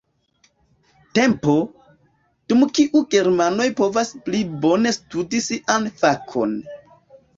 Tempo, 1.17 1.53
dum 2.53 2.63
kiu 2.79 3.03
germanoj 3.15 3.69
povas 3.83 4.15
pli 4.29 4.41
bone 4.65 4.95
studi 4.99 5.43
sian 5.49 5.87
fakon. 6.01 6.57